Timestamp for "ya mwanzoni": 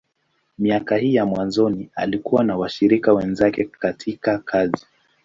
1.15-1.89